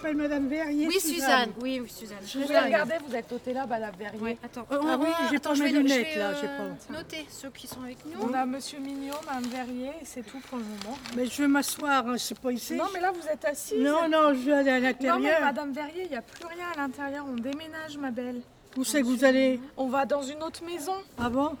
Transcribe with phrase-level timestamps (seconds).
[0.00, 0.86] m'appelle Madame Verrier.
[0.88, 1.50] Oui, Suzanne.
[1.60, 2.18] Oui, oui, Suzanne.
[2.26, 4.20] Je vous ai regardé, vous êtes ôté là, Madame Verrier.
[4.20, 4.66] Ouais, attends.
[4.70, 6.98] Ah oui, j'ai pas je mes je lunettes, là, euh, j'ai pas.
[6.98, 8.20] Noter ceux qui sont avec nous.
[8.22, 10.96] On a Monsieur Mignot, Madame Verrier, et c'est tout pour le moment.
[11.16, 12.74] Mais je vais m'asseoir, hein, c'est pas ici.
[12.74, 13.78] Non, mais là, vous êtes assise.
[13.80, 15.40] non, non, je vais aller à Non, mais l'intérieur.
[15.40, 17.26] Madame Verrier, il n'y a plus rien à l'intérieur.
[17.28, 18.40] On déménage, ma belle.
[18.76, 20.94] Où c'est que vous allez On va dans une autre maison.
[21.18, 21.56] Ah bon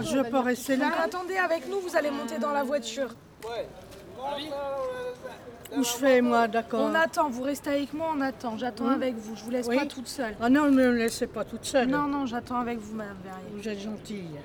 [0.00, 1.02] Je vais pas rester Donc là.
[1.04, 3.14] attendez avec nous, vous allez monter dans la voiture.
[5.76, 6.88] Où je fais, moi, d'accord.
[6.90, 8.56] On attend, vous restez avec moi, on attend.
[8.58, 8.92] J'attends Hmm.
[9.02, 9.76] avec vous, je vous laisse Oui.
[9.76, 10.34] pas toute seule.
[10.40, 11.88] Ah non, ne me laissez pas toute seule.
[11.88, 13.46] Non, non, j'attends avec vous, Madame Verrier.
[13.54, 14.38] Vous êtes gentille.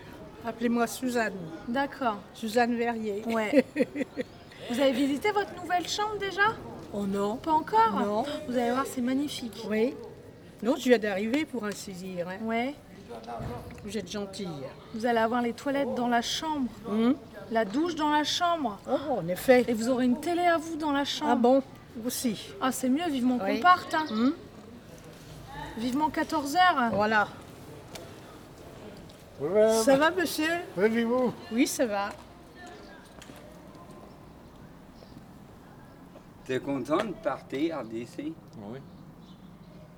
[0.45, 1.33] Appelez-moi Suzanne.
[1.67, 2.17] D'accord.
[2.33, 3.23] Suzanne Verrier.
[3.27, 3.65] Ouais.
[4.71, 6.53] vous avez visité votre nouvelle chambre déjà?
[6.93, 7.99] Oh non Pas encore?
[7.99, 8.23] Non.
[8.47, 9.65] Vous allez voir, c'est magnifique.
[9.69, 9.93] Oui.
[10.63, 12.27] Non, je viens d'arriver pour ainsi dire.
[12.29, 12.37] hein.
[12.43, 12.73] Ouais.
[13.83, 14.47] Vous êtes gentille.
[14.93, 17.15] Vous allez avoir les toilettes dans la chambre, Hum
[17.51, 18.79] la douche dans la chambre.
[18.89, 19.65] Oh, en effet.
[19.67, 21.31] Et vous aurez une télé à vous dans la chambre.
[21.31, 21.63] Ah bon
[22.05, 22.49] Aussi.
[22.61, 23.55] Ah, c'est mieux, vivement Oui.
[23.57, 23.93] qu'on parte.
[23.93, 24.05] hein.
[24.11, 24.33] Hum
[25.77, 26.91] Vivement 14h.
[26.93, 27.27] Voilà.
[29.83, 30.49] Ça va, monsieur?
[30.75, 32.09] Ouais, vous Oui, ça va.
[36.45, 38.33] T'es content de partir d'ici?
[38.57, 38.79] Oui.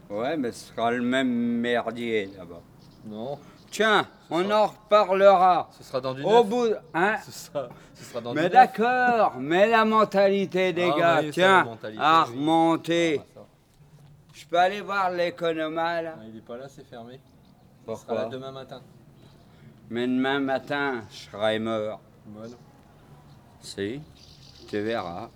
[0.10, 2.62] Ouais, mais ce sera le même merdier là-bas.
[3.06, 3.38] Non,
[3.72, 5.70] Tiens, on en reparlera.
[5.78, 9.36] ce sera dans du Au bout, hein Ce sera, ce sera dans du Mais d'accord,
[9.38, 12.36] mais la mentalité des Ah, gars, oui, tiens, mentalité, à oui.
[12.36, 13.22] remonter.
[13.22, 13.45] Ah, ça.
[14.34, 17.20] Je peux aller voir l'économa là il est pas là, c'est fermé.
[17.88, 18.81] Il sera là Pourquoi demain matin.
[19.89, 22.00] Mais demain matin, je serai mort.
[22.28, 22.54] Voilà.
[23.61, 24.00] Si,
[24.67, 25.30] tu verras.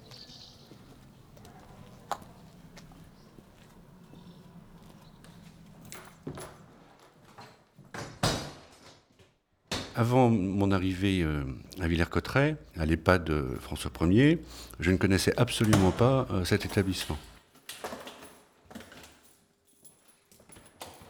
[9.96, 11.44] Avant mon arrivée euh,
[11.80, 14.40] à Villers-Cotterêts, à l'EHPAD de François Ier,
[14.80, 17.18] je ne connaissais absolument pas euh, cet établissement.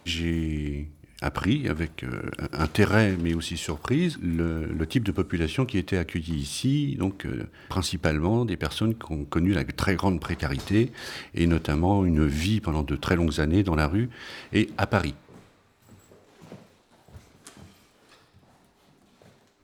[0.04, 0.90] J'ai
[1.22, 6.98] appris avec euh, intérêt mais aussi surprise le, type de population qui était accueillie ici,
[7.00, 7.26] donc
[7.70, 10.92] principalement des personnes qui ont connu la très grande précarité
[11.36, 14.10] et notamment une vie pendant de très longues années dans la rue
[14.52, 15.16] et à Paris.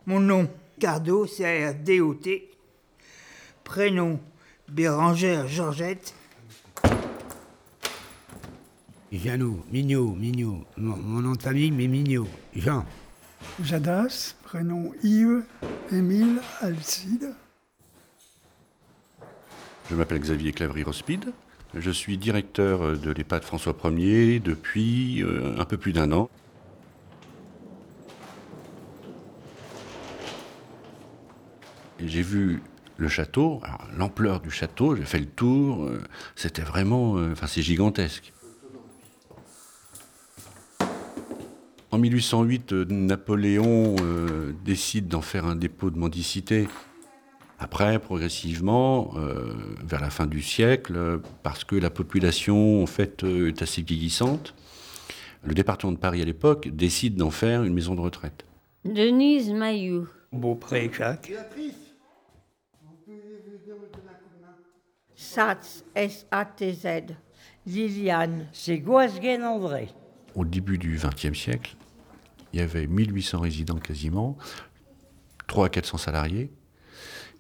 [0.06, 0.50] Mon nom,
[0.80, 2.50] Cardo, C-A-R-D-O-T.
[3.64, 4.20] Prénom,
[4.70, 6.16] Bérangère Georgette.
[9.12, 10.66] Jeannot, Mignot, Mignot.
[10.78, 12.28] Mon, mon nom de famille, mais Mignot.
[12.56, 12.86] Jean.
[13.64, 15.44] Jadas, prénom Yves,
[15.92, 17.34] Émile, Alcide.
[19.90, 21.34] Je m'appelle Xavier Clavry-Rospide.
[21.76, 26.30] Je suis directeur de l'EHPAD François Ier depuis euh, un peu plus d'un an.
[32.06, 32.62] J'ai vu
[32.98, 33.62] le château,
[33.98, 36.02] l'ampleur du château, j'ai fait le tour, euh,
[36.36, 38.34] c'était vraiment, euh, enfin c'est gigantesque.
[41.92, 46.68] En 1808, euh, Napoléon euh, décide d'en faire un dépôt de mendicité.
[47.58, 53.48] Après, progressivement, euh, vers la fin du siècle, parce que la population en fait euh,
[53.48, 54.54] est assez vieillissante,
[55.44, 58.46] le département de Paris à l'époque décide d'en faire une maison de retraite.
[58.86, 60.08] Denise Mailloux.
[60.32, 61.32] Beaupré Jacques.
[65.20, 67.14] Satz, S-A-T-Z.
[67.68, 69.90] Liliane, c'est André.
[70.34, 71.76] Au début du XXe siècle,
[72.54, 74.38] il y avait 1800 résidents quasiment,
[75.48, 76.54] 300 à 400 salariés.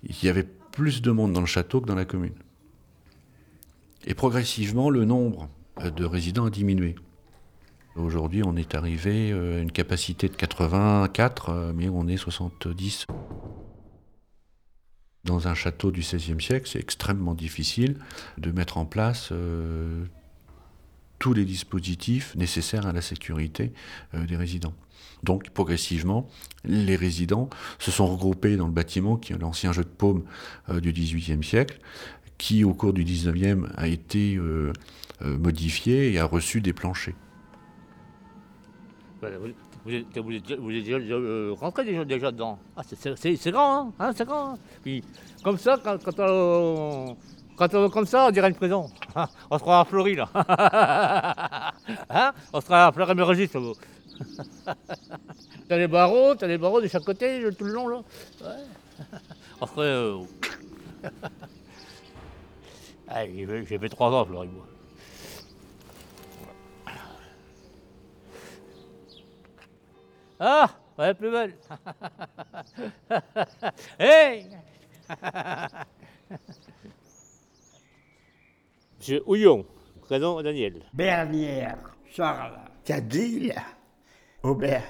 [0.03, 2.35] Il y avait plus de monde dans le château que dans la commune.
[4.05, 5.47] Et progressivement, le nombre
[5.81, 6.95] de résidents a diminué.
[7.95, 13.07] Aujourd'hui, on est arrivé euh, à une capacité de 84, euh, mais on est 70.
[15.29, 17.97] Dans un château du XVIe siècle, c'est extrêmement difficile
[18.39, 20.05] de mettre en place euh,
[21.19, 23.71] tous les dispositifs nécessaires à la sécurité
[24.15, 24.73] euh, des résidents.
[25.21, 26.27] Donc, progressivement,
[26.65, 30.23] les résidents se sont regroupés dans le bâtiment qui est l'ancien jeu de paume
[30.69, 31.79] euh, du XVIIIe siècle,
[32.39, 34.39] qui, au cours du XIXe, a été
[35.21, 37.13] modifié et a reçu des planchers.
[39.89, 42.57] Vous êtes, vous vous êtes déjà, euh, rentré déjà, déjà dedans.
[42.75, 42.95] Ah, c'est-
[43.51, 44.57] grand, hein, hein, c'est grand.
[44.83, 45.03] Puis,
[45.43, 47.17] comme ça, quand, quand on,
[47.55, 48.89] quand on- comme ça, on dirait une prison.
[49.15, 50.29] Ah, on sera à Fleury, là.
[52.09, 53.57] Hein on sera à fleur émergiste.
[55.67, 58.01] t'as les barreaux, t'as les barreaux de chaque côté, tout le long, là.
[58.41, 59.07] Ouais.
[59.61, 60.21] On euh,
[63.67, 64.65] j'ai fait- trois ans Fleury, moi.
[70.39, 71.53] Ah, ouais, plus belle.
[73.99, 74.45] hey
[78.97, 79.65] Monsieur Houillon,
[80.01, 80.83] prénom Daniel.
[80.93, 81.77] Bernière,
[82.09, 82.57] Charles.
[82.85, 83.53] Cadille,
[84.43, 84.83] Aubert,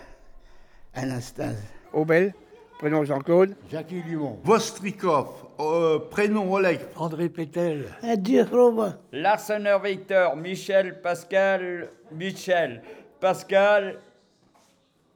[0.93, 1.63] Anastase.
[1.93, 2.33] Aubel,
[2.77, 3.55] prénom Jean-Claude.
[3.71, 4.37] Jackie Dumont.
[4.43, 5.29] Vostrikov,
[5.59, 6.79] euh, prénom Oleg.
[6.95, 7.85] André Pétel.
[8.03, 8.95] Adieu, Robin.
[9.11, 12.83] Larsener Victor, Michel, Pascal, Michel,
[13.19, 13.99] Pascal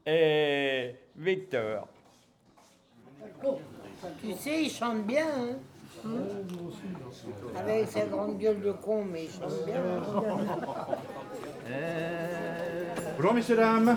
[0.06, 1.88] et Victor.
[4.22, 5.56] Tu sais, il chante bien, hein
[7.56, 9.82] Avec sa grande gueule de con, mais il chante bien.
[13.18, 13.96] Bonjour messieurs, dames.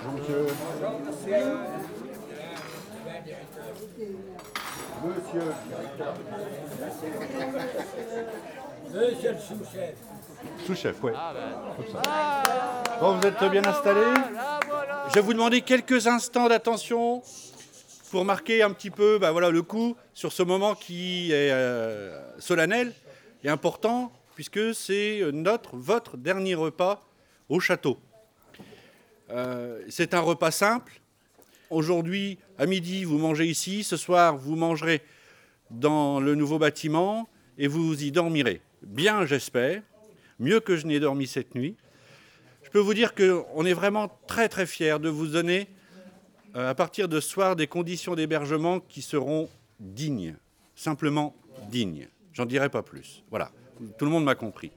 [9.39, 9.95] Sous-chef,
[11.03, 11.13] ouais.
[12.99, 14.13] Bon, vous êtes bien installés
[15.09, 17.21] Je vais vous demander quelques instants d'attention
[18.11, 22.19] pour marquer un petit peu bah, voilà, le coup sur ce moment qui est euh,
[22.39, 22.93] solennel
[23.43, 27.03] et important, puisque c'est notre, votre dernier repas
[27.49, 27.97] au château.
[29.29, 31.01] Euh, c'est un repas simple.
[31.69, 33.83] Aujourd'hui, à midi, vous mangez ici.
[33.83, 35.01] Ce soir, vous mangerez
[35.69, 38.61] dans le nouveau bâtiment et vous y dormirez.
[38.81, 39.81] Bien, j'espère.
[40.39, 41.75] Mieux que je n'ai dormi cette nuit.
[42.63, 45.67] Je peux vous dire qu'on est vraiment très très fiers de vous donner,
[46.55, 49.49] euh, à partir de ce soir, des conditions d'hébergement qui seront
[49.79, 50.35] dignes.
[50.75, 51.35] Simplement
[51.69, 52.07] dignes.
[52.33, 53.23] J'en dirai pas plus.
[53.29, 53.51] Voilà.
[53.97, 54.71] Tout le monde m'a compris.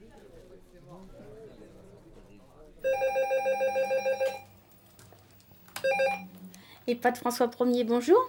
[6.87, 8.19] Et pas de François 1er, bonjour.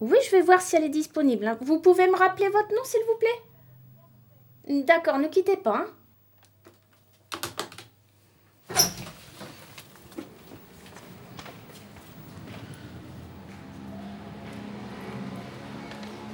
[0.00, 1.46] Oui, je vais voir si elle est disponible.
[1.46, 1.58] hein.
[1.60, 3.47] Vous pouvez me rappeler votre nom, s'il vous plaît?
[4.68, 5.76] D'accord, ne quittez pas.
[5.78, 5.86] hein.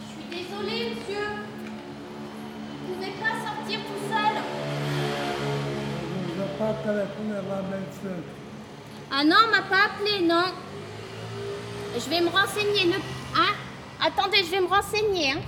[0.00, 1.26] Je suis désolée, monsieur.
[2.86, 4.42] Vous pouvez pas sortir tout seul.
[9.10, 10.44] Ah non, on m'a pas appelé, non.
[11.96, 12.86] Je vais me renseigner.
[12.86, 12.96] Ne...
[13.36, 13.54] Hein
[14.04, 15.32] Attendez, je vais me renseigner.
[15.32, 15.40] hein.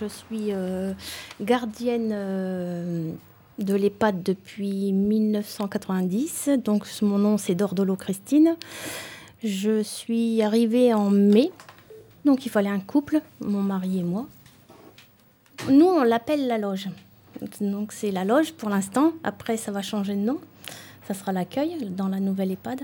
[0.00, 0.92] Je suis euh,
[1.40, 3.12] gardienne euh,
[3.58, 6.50] de l'EHPAD depuis 1990.
[6.64, 8.56] Donc mon nom c'est Dordolo Christine.
[9.44, 11.50] Je suis arrivée en mai.
[12.24, 14.26] Donc il fallait un couple, mon mari et moi.
[15.68, 16.88] Nous on l'appelle la loge.
[17.60, 19.12] Donc c'est la loge pour l'instant.
[19.22, 20.40] Après ça va changer de nom.
[21.06, 22.82] Ça sera l'accueil dans la nouvelle EHPAD.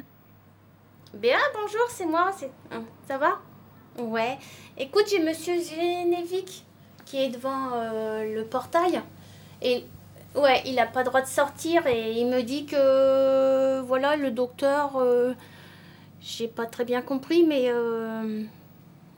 [1.15, 2.31] Béa, bonjour, c'est moi.
[2.73, 3.39] hein, Ça va?
[4.03, 4.37] Ouais.
[4.77, 6.66] Écoute, j'ai Monsieur Genevic
[7.07, 9.01] qui est devant euh, le portail.
[9.63, 9.85] Et
[10.35, 14.31] ouais, il n'a pas le droit de sortir et il me dit que voilà, le
[14.31, 15.33] docteur, euh,
[16.21, 18.43] j'ai pas très bien compris, mais euh,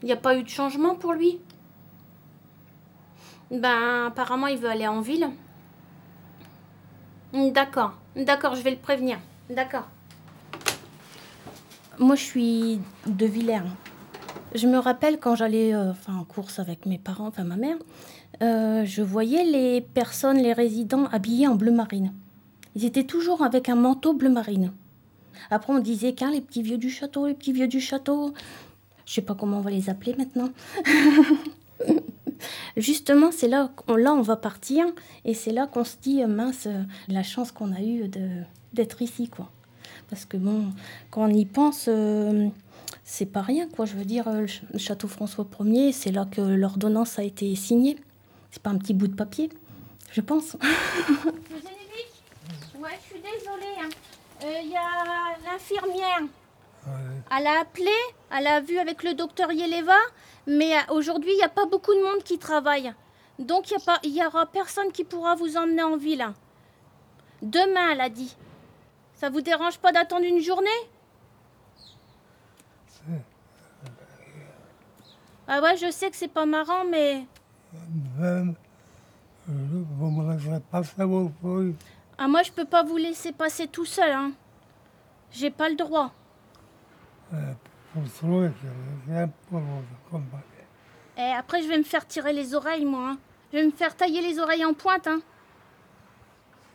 [0.01, 1.39] il n'y a pas eu de changement pour lui.
[3.51, 5.29] Ben, apparemment, il veut aller en ville.
[7.33, 9.17] D'accord, d'accord, je vais le prévenir.
[9.49, 9.87] D'accord.
[11.97, 13.61] Moi, je suis de Villers.
[14.55, 17.77] Je me rappelle quand j'allais euh, en course avec mes parents, enfin ma mère,
[18.41, 22.13] euh, je voyais les personnes, les résidents habillés en bleu marine.
[22.75, 24.71] Ils étaient toujours avec un manteau bleu marine.
[25.51, 28.33] Après, on disait qu'un les petits vieux du château, les petits vieux du château.
[29.05, 30.49] Je sais pas comment on va les appeler maintenant.
[32.77, 34.85] Justement, c'est là qu'on là, on va partir
[35.25, 36.67] et c'est là qu'on se dit, euh, mince,
[37.07, 38.43] la chance qu'on a eue de-
[38.73, 39.49] d'être ici, quoi.
[40.09, 40.65] Parce que bon,
[41.11, 41.87] quand on y pense,
[43.03, 43.85] c'est pas rien, quoi.
[43.85, 47.23] Je veux dire, euh, le ch- le château François Ier, c'est là que l'ordonnance a
[47.23, 47.97] été signée.
[48.51, 49.49] C'est pas un petit bout de papier,
[50.11, 50.55] je pense.
[52.81, 54.61] Ouais, je suis désolée.
[54.63, 56.21] Il y a l'infirmière.
[57.37, 57.91] Elle a appelé,
[58.35, 59.97] elle a vu avec le docteur Yeleva,
[60.47, 62.93] mais euh, aujourd'hui, il n'y a pas beaucoup de monde qui travaille.
[63.37, 66.25] Donc, il n'y pas- il y aura personne qui pourra vous emmener en ville.
[67.41, 68.35] Demain, elle a dit.
[69.15, 70.69] Ça vous dérange pas d'attendre une journée?
[75.51, 77.25] Ah ouais, je sais que c'est pas marrant, mais...
[78.21, 78.45] Euh,
[79.47, 81.75] vous me laisserez passer vos feuilles.
[82.19, 84.31] Ah, moi, je peux pas vous laisser passer tout seul, hein.
[85.31, 86.11] J'ai pas le droit.
[87.33, 87.53] Euh,
[87.93, 88.51] pour trouver
[89.07, 90.43] quelqu'un pour vous accompagner.
[91.17, 93.09] Et après, je vais me faire tirer les oreilles, moi.
[93.09, 93.17] hein.
[93.51, 95.19] Je vais me faire tailler les oreilles en pointe, hein.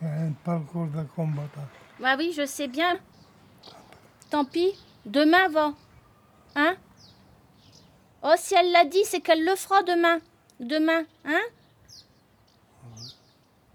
[0.01, 1.61] C'est un parcours de combattant.
[2.01, 2.97] Bah oui, je sais bien.
[4.29, 4.73] Tant pis,
[5.05, 5.71] demain va.
[6.55, 6.75] Hein?
[8.27, 10.17] Oh, si elle l'a dit, c'est qu'elle le fera demain.
[10.59, 11.43] Demain, hein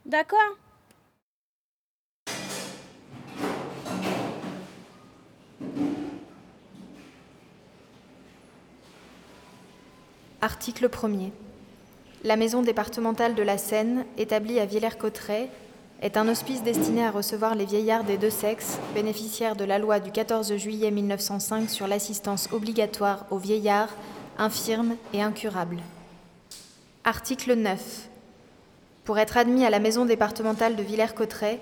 [0.05, 0.41] D'accord
[10.41, 11.31] Article 1er.
[12.25, 15.49] La maison départementale de la Seine, établie à Villers-Cotterêts,
[16.03, 20.01] est un hospice destiné à recevoir les vieillards des deux sexes, bénéficiaires de la loi
[20.01, 23.95] du 14 juillet 1905 sur l'assistance obligatoire aux vieillards,
[24.41, 25.83] infirmes et incurables.
[27.05, 28.09] Article 9.
[29.05, 31.61] Pour être admis à la maison départementale de Villers-Cotterêts,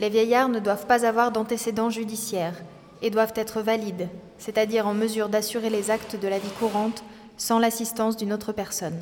[0.00, 2.62] les vieillards ne doivent pas avoir d'antécédents judiciaires
[3.02, 7.04] et doivent être valides, c'est-à-dire en mesure d'assurer les actes de la vie courante
[7.36, 8.98] sans l'assistance d'une autre personne.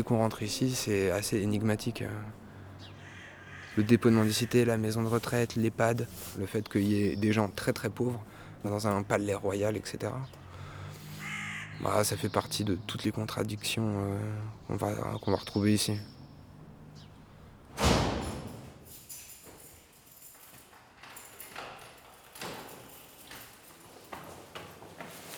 [0.00, 2.04] Dès qu'on rentre ici, c'est assez énigmatique.
[3.76, 7.34] Le dépôt de mendicité, la maison de retraite, l'EHPAD, le fait qu'il y ait des
[7.34, 8.24] gens très très pauvres
[8.64, 10.10] dans un palais royal, etc.
[11.82, 14.18] Bah, ça fait partie de toutes les contradictions euh,
[14.68, 15.98] qu'on va, va retrouver ici.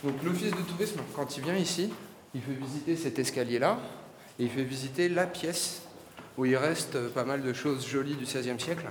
[0.04, 1.92] Donc l'office de tourisme, quand il vient ici,
[2.32, 3.80] il fait visiter cet escalier-là,
[4.38, 5.82] et il fait visiter la pièce
[6.38, 8.86] où il reste pas mal de choses jolies du XVIe siècle.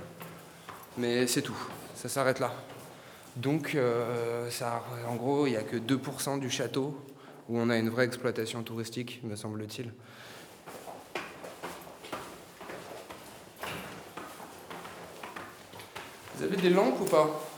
[0.98, 1.56] Mais c'est tout,
[1.96, 2.52] ça s'arrête là.
[3.36, 4.48] Donc, euh,
[5.08, 6.96] en gros, il n'y a que 2% du château
[7.48, 9.90] où on a une vraie exploitation touristique, me semble-t-il.
[16.36, 17.48] Vous avez des lampes ou pas?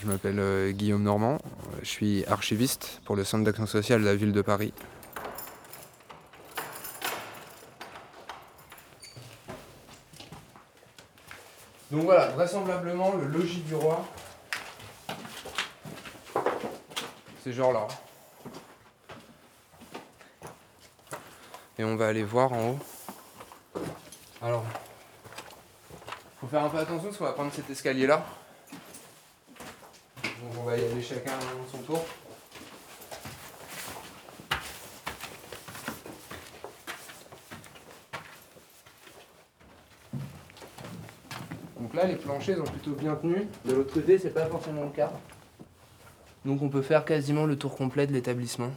[0.00, 1.38] Je m'appelle euh, Guillaume Normand,
[1.82, 4.72] je suis archiviste pour le Centre d'action sociale de la ville de Paris.
[11.92, 14.02] Donc voilà, vraisemblablement, le logis du roi,
[17.44, 17.86] c'est genre là.
[21.78, 22.78] Et on va aller voir en haut.
[24.40, 24.64] Alors,
[26.40, 28.24] faut faire un peu attention parce qu'on va prendre cet escalier là.
[30.22, 32.02] Donc on va y aller chacun à son tour.
[42.02, 43.46] Là, les planchers sont plutôt bien tenus.
[43.64, 45.12] De l'autre côté, c'est pas forcément le cas.
[46.44, 48.70] Donc on peut faire quasiment le tour complet de l'établissement.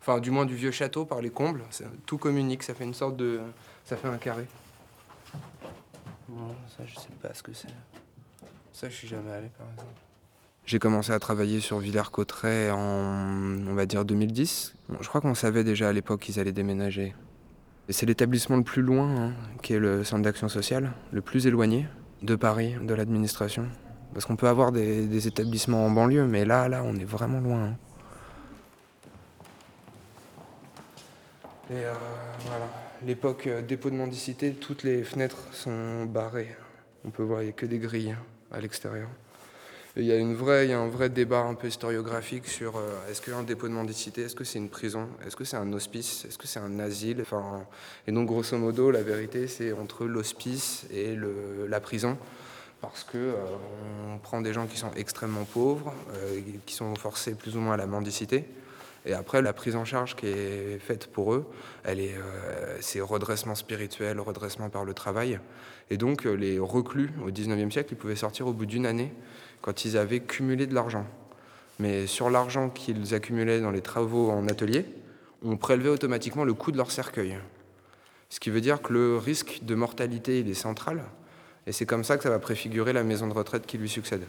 [0.00, 1.62] Enfin, du moins du vieux château par les combles.
[2.06, 3.40] Tout communique, ça fait une sorte de.
[3.84, 4.46] Ça fait un carré.
[6.76, 7.68] Ça, je sais pas ce que c'est.
[8.72, 9.92] Ça, je suis jamais allé, par exemple.
[10.64, 12.78] J'ai commencé à travailler sur Villers-Cotterêts en,
[13.68, 14.74] on va dire, 2010.
[14.88, 17.14] Bon, je crois qu'on savait déjà à l'époque qu'ils allaient déménager.
[17.88, 19.32] Et c'est l'établissement le plus loin, hein,
[19.62, 21.86] qui est le centre d'action sociale, le plus éloigné
[22.26, 23.68] de Paris, de l'administration.
[24.12, 27.64] Parce qu'on peut avoir des, établissements en banlieue, mais là, là, on est vraiment loin.
[27.64, 27.76] Hein.
[31.70, 31.92] Et euh,
[33.04, 36.54] l'époque euh, dépôt de mendicité, toutes les fenêtres sont barrées.
[37.04, 38.16] On peut voir, il n'y a que des grilles
[38.52, 39.08] à l'extérieur.
[39.98, 43.72] Il y a un vrai débat un peu historiographique sur euh, est-ce qu'un dépôt de
[43.72, 46.78] mendicité, est-ce que c'est une prison, est-ce que c'est un hospice, est-ce que c'est un
[46.80, 47.24] asile.
[48.06, 51.16] Et donc grosso modo, la vérité, c'est entre l'hospice et
[51.66, 52.18] la prison,
[52.82, 53.34] parce que euh,
[54.12, 57.72] on prend des gens qui sont extrêmement pauvres, euh, qui sont forcés plus ou moins
[57.72, 58.44] à la mendicité.
[59.06, 61.46] Et après, la prise en charge qui est faite pour eux,
[62.80, 65.38] c'est redressement spirituel, redressement par le travail.
[65.90, 69.12] Et donc, les reclus au 19e siècle, ils pouvaient sortir au bout d'une année
[69.60, 71.06] quand ils avaient cumulé de l'argent.
[71.78, 74.86] Mais sur l'argent qu'ils accumulaient dans les travaux en atelier,
[75.44, 77.38] on prélevait automatiquement le coût de leur cercueil.
[78.30, 81.02] Ce qui veut dire que le risque de mortalité, est central.
[81.66, 84.22] Et c'est comme ça que ça va préfigurer la maison de retraite qui lui succède.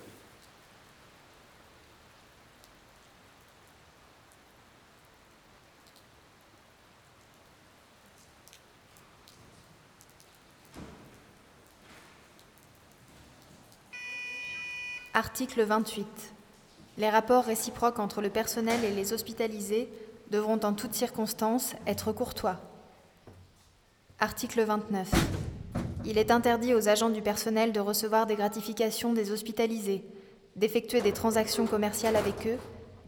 [15.40, 16.08] Article 28.
[16.98, 19.88] Les rapports réciproques entre le personnel et les hospitalisés
[20.32, 22.60] devront en toutes circonstances être courtois.
[24.20, 25.12] Article 29.
[26.06, 30.04] Il est interdit aux agents du personnel de recevoir des gratifications des hospitalisés,
[30.56, 32.58] d'effectuer des transactions commerciales avec eux,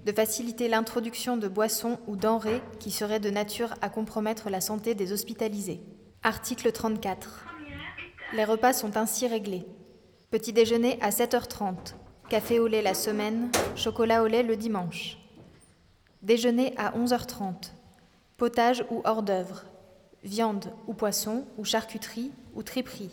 [0.05, 4.93] de faciliter l'introduction de boissons ou denrées qui seraient de nature à compromettre la santé
[4.93, 5.81] des hospitalisés.
[6.21, 7.47] Article 34.
[8.35, 9.65] Les repas sont ainsi réglés.
[10.29, 11.95] Petit déjeuner à 7h30,
[12.29, 15.17] café au lait la semaine, chocolat au lait le dimanche.
[16.21, 17.71] Déjeuner à 11h30,
[18.37, 19.65] potage ou hors d'œuvre,
[20.23, 23.09] viande ou poisson ou charcuterie ou triperie,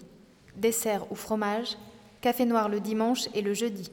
[0.57, 1.79] dessert ou fromage,
[2.21, 3.91] café noir le dimanche et le jeudi.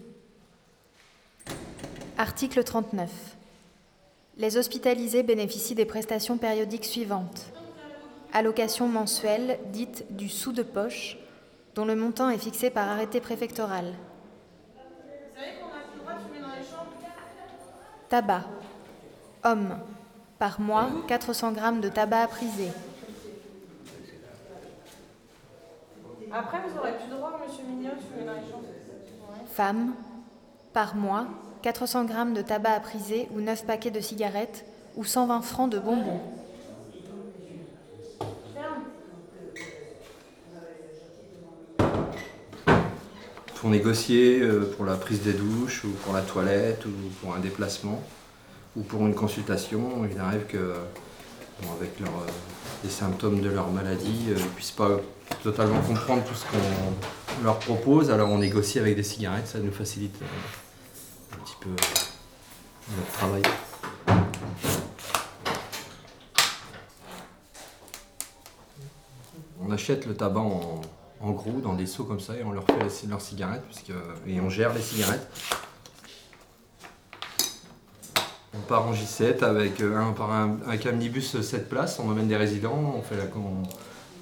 [2.18, 3.10] Article 39.
[4.38, 7.54] Les hospitalisés bénéficient des prestations périodiques suivantes.
[8.34, 11.18] Allocation mensuelle dite du sous de poche,
[11.76, 13.94] dont le montant est fixé par arrêté préfectoral.
[18.14, 18.44] Tabac.
[19.44, 19.80] Homme.
[20.38, 22.70] Par mois, 400 grammes de tabac à priser.
[26.32, 28.62] Après, vous aurez plus droit, monsieur Mignot, les champs.
[29.48, 29.96] Femme.
[30.74, 31.26] Par mois,
[31.64, 34.64] 400 grammes de tabac à priser ou 9 paquets de cigarettes
[34.96, 36.22] ou 120 francs de bonbons.
[43.64, 46.90] Pour négocier euh, pour la prise des douches ou pour la toilette ou
[47.22, 48.04] pour un déplacement
[48.76, 50.74] ou pour une consultation, il arrive que,
[51.80, 52.32] avec leur, euh,
[52.84, 55.00] les symptômes de leur maladie, euh, ils ne puissent pas
[55.44, 58.12] totalement comprendre tout ce qu'on leur propose.
[58.12, 60.18] Alors on négocie avec des cigarettes, ça nous facilite
[61.32, 63.44] un petit peu notre travail.
[69.66, 70.82] On achète le tabac en,
[71.24, 73.92] en gros dans des seaux comme ça et on leur fait leurs cigarettes puisque,
[74.28, 75.28] et on gère les cigarettes.
[78.56, 82.28] On part en J7 avec euh, un, par un, un camnibus 7 places, on emmène
[82.28, 83.24] des résidents, on, fait la,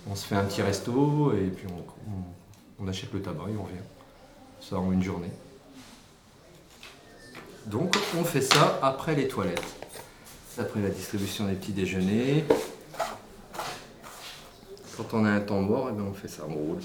[0.10, 3.58] on, se fait un petit resto et puis on, on- on achète le tabac et
[3.60, 3.76] on revient.
[4.62, 5.30] Ça en une journée.
[7.68, 9.62] Donc on fait ça après les toilettes.
[10.58, 12.46] Après la distribution des petits déjeuners.
[15.10, 16.78] Quand on a un temps mort, eh ben, on fait ça, on roule.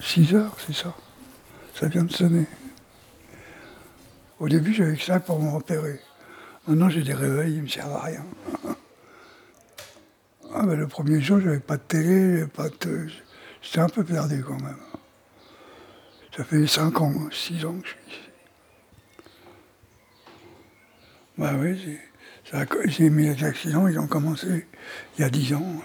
[0.00, 0.94] 6 heures, c'est ça?
[1.74, 2.46] Ça vient de sonner.
[4.44, 5.98] Au début, j'avais que ça pour me repérer.
[6.68, 8.26] Maintenant, j'ai des réveils, ils ne me servent à rien.
[10.52, 13.06] Ah, ben, le premier jour, j'avais pas de télé, pas de...
[13.62, 14.76] J'étais un peu perdu quand même.
[16.36, 18.20] Ça fait 5 ans, 6 ans que je suis ici.
[21.38, 21.98] Bah oui,
[22.88, 24.66] j'ai- mis les accidents, ils ont commencé
[25.16, 25.82] il y a 10 ans.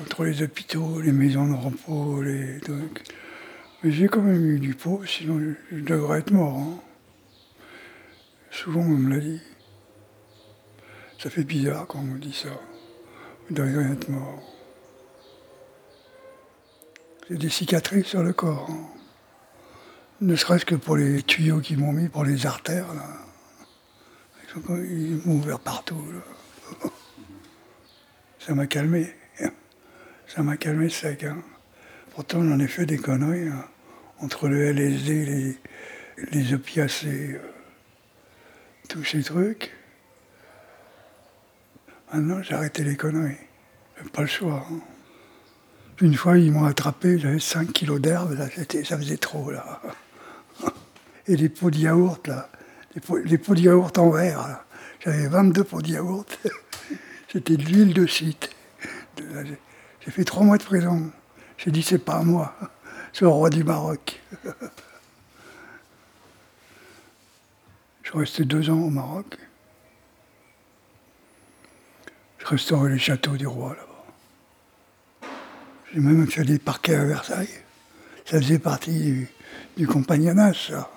[0.00, 3.04] Entre les hôpitaux, les maisons de repos, les trucs.
[3.84, 6.58] Mais j'ai quand même eu du pot, sinon je, je devrais être mort.
[6.58, 6.80] hein.
[8.58, 9.40] Souvent on me l'a dit.
[11.22, 12.48] Ça fait bizarre quand on me dit ça.
[13.48, 14.42] Vous devriez être mort.
[17.30, 18.68] J'ai des cicatrices sur le corps.
[18.68, 18.88] hein.
[20.22, 22.86] Ne serait-ce que pour les tuyaux qu'ils m'ont mis pour les artères.
[24.56, 26.02] Ils m'ont ouvert partout.
[28.40, 29.14] Ça m'a calmé.
[30.26, 31.22] Ça m'a calmé sec.
[31.22, 31.40] hein.
[32.10, 33.46] Pourtant, j'en ai fait des conneries.
[33.46, 33.64] hein.
[34.18, 35.58] Entre le LSD, les,
[36.32, 37.52] les opiacés, euh,
[38.88, 39.72] tous ces trucs.
[42.12, 43.36] Maintenant, j'ai arrêté les conneries.
[44.12, 44.66] Pas le choix.
[44.70, 44.80] hein.
[46.00, 48.36] Une fois, ils m'ont attrapé, j'avais 5 kilos d'herbe,
[48.84, 49.80] ça faisait trop, là.
[51.26, 52.48] Et les pots de yaourt, là,
[52.94, 53.00] les
[53.38, 54.64] pots, de yaourt en verre.
[55.00, 56.38] J'avais 22 pots de yaourt.
[57.32, 58.06] C'était de l'huile de
[59.34, 61.10] là, j'ai- fait trois mois de prison.
[61.58, 62.54] J'ai dit, c'est pas à moi,
[63.12, 64.20] c'est au roi du Maroc.
[68.08, 69.36] Je resté deux ans au Maroc.
[72.38, 75.28] Je restaurais les châteaux du roi là-bas.
[75.92, 77.62] J'ai même fait des parquets à Versailles.
[78.24, 79.28] Ça faisait partie du,
[79.76, 80.90] du compagnonnage, ça.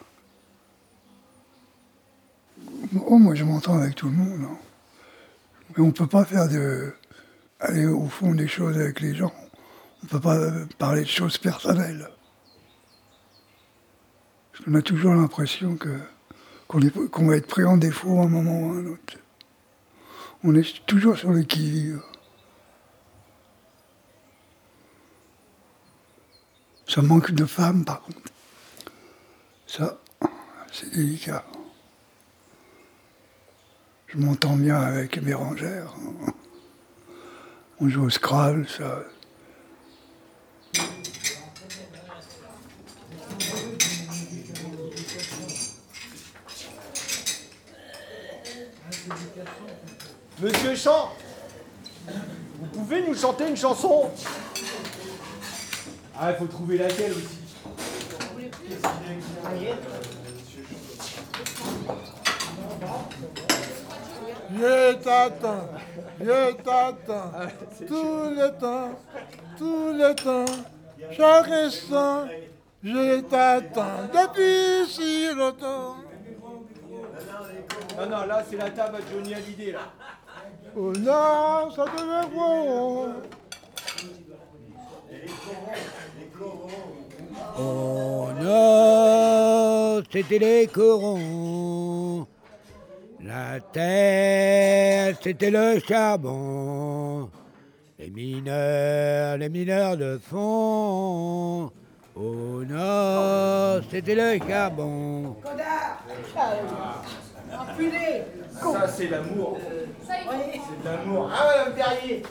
[3.06, 4.48] Oh, moi, je m'entends avec tout le monde.
[4.50, 4.58] hein.
[5.70, 6.94] Mais on ne peut pas faire de.
[7.60, 9.34] aller au fond des choses avec les gens.
[10.02, 10.38] On ne peut pas
[10.78, 12.10] parler de choses personnelles.
[14.54, 16.00] Parce qu'on a toujours l'impression que,
[16.72, 19.18] qu'on, va être pris en défaut à un moment ou à un autre.
[20.44, 22.02] On est toujours sur le qui-vive.
[26.88, 28.32] Ça manque de femmes, par contre.
[29.68, 30.00] Ça,
[30.72, 31.46] c'est délicat.
[34.08, 35.94] Je m'entends bien avec Bérangère.
[37.80, 39.04] On joue au Scrabble, ça.
[50.42, 51.12] Monsieur Champ,
[52.08, 54.10] vous pouvez nous chanter une chanson
[56.20, 57.38] Ah, il faut trouver laquelle aussi.
[64.54, 65.70] Je t'attends,
[66.20, 67.32] je t'attends,
[67.88, 69.00] tout le temps,
[69.60, 70.46] tout le temps,
[71.12, 72.28] chaque instant,
[72.84, 75.98] je t'attends depuis si longtemps.
[77.98, 79.80] Non, non, là, c'est la table à Johnny Hallyday, là.
[80.74, 83.10] Oh non, ça devait voir.
[87.60, 92.26] Oh non, c'était les corons.
[93.22, 97.30] La terre, c'était le charbon.
[98.00, 101.70] Les mineurs, les mineurs de fond.
[102.16, 105.36] Oh non, c'était le charbon.
[107.54, 108.24] Enculé
[108.62, 109.58] Ça, c'est l'amour.
[109.60, 109.82] Oui.
[110.08, 111.30] C'est l'amour.
[111.34, 112.24] Ah, Madame Perrier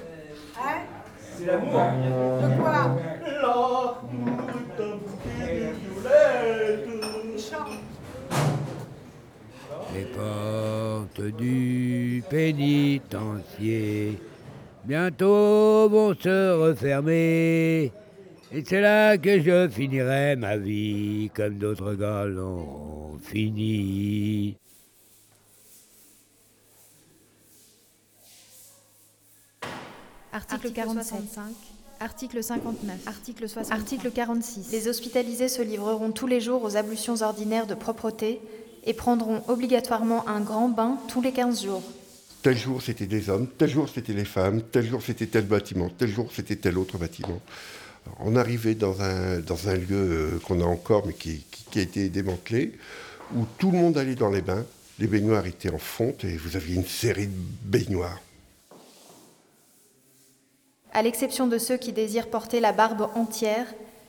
[0.56, 0.78] Hein
[1.36, 1.72] C'est l'amour.
[1.72, 2.72] De quoi
[3.42, 3.96] L'amour
[4.54, 6.86] est un bouquet de violettes.
[9.92, 14.18] Les portes du pénitencier
[14.84, 17.92] bientôt vont se refermer.
[18.52, 24.56] Et c'est là que je finirai ma vie comme d'autres gars l'ont fini.
[30.32, 31.14] Article 47.
[32.00, 32.96] Article 59.
[33.06, 33.72] Article 60.
[33.72, 34.68] Article 46.
[34.72, 38.40] Les hospitalisés se livreront tous les jours aux ablutions ordinaires de propreté
[38.84, 41.82] et prendront obligatoirement un grand bain tous les 15 jours.
[42.42, 45.90] Tel jour c'était des hommes, tel jour c'était les femmes, tel jour c'était tel bâtiment,
[45.90, 47.38] tel jour c'était tel autre bâtiment.
[48.20, 51.78] On arrivait dans un, dans un lieu euh, qu'on a encore mais qui, qui- qui
[51.80, 52.78] a été démantelé,
[53.36, 54.64] où tout le monde allait dans les bains,
[54.98, 57.32] les baignoires étaient en fonte et vous aviez une série de
[57.64, 58.18] baignoires.
[60.92, 63.66] À l'exception de ceux qui désirent porter la barbe entière,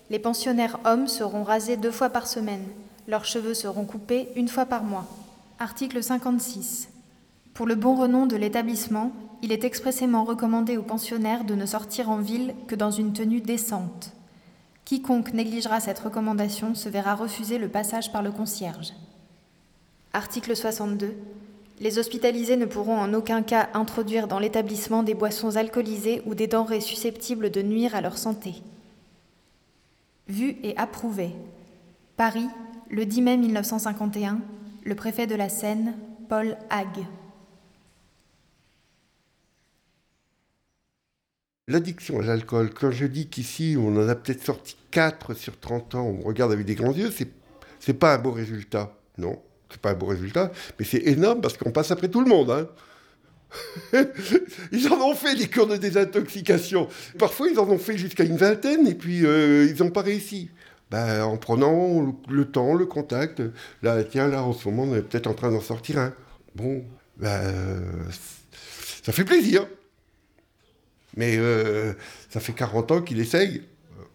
[0.09, 2.65] les pensionnaires hommes seront rasés deux fois par semaine.
[3.07, 5.05] Leurs cheveux seront coupés une fois par mois.
[5.59, 6.89] Article 56.
[7.53, 9.11] Pour le bon renom de l'établissement,
[9.43, 13.41] il est expressément recommandé aux pensionnaires de ne sortir en ville que dans une tenue
[13.41, 14.11] décente.
[14.85, 18.93] Quiconque négligera cette recommandation se verra refuser le passage par le concierge.
[20.13, 21.15] Article 62.
[21.81, 26.45] Les hospitalisés ne pourront en aucun cas introduire dans l'établissement des boissons alcoolisées ou des
[26.45, 28.53] denrées susceptibles de nuire à leur santé.
[30.27, 31.31] Vu et approuvé.
[32.17, 32.47] Paris,
[32.91, 34.41] le 10 mai 1951,
[34.83, 35.95] le préfet de la Seine,
[36.29, 37.03] Paul Hague.
[41.67, 45.95] L'addiction à l'alcool, quand je dis qu'ici on en a peut-être sorti 4 sur 30
[45.95, 47.29] ans, on regarde avec des grands yeux, c'est,
[47.79, 48.95] c'est pas un beau résultat.
[49.17, 49.41] Non,
[49.71, 52.51] c'est pas un beau résultat, mais c'est énorme parce qu'on passe après tout le monde.
[52.51, 52.67] hein.
[54.71, 56.87] ils en ont fait des cures de désintoxication.
[57.19, 60.49] Parfois, ils en ont fait jusqu'à une vingtaine et puis euh, ils n'ont pas réussi.
[60.89, 63.41] Ben, en prenant le, le temps, le contact.
[63.81, 66.13] Là, tiens, là, en ce moment, on est peut-être en train d'en sortir un.
[66.55, 66.83] Bon,
[67.17, 67.79] ben, euh,
[69.03, 69.65] ça fait plaisir.
[71.15, 71.93] Mais euh,
[72.29, 73.63] ça fait 40 ans qu'il essaye.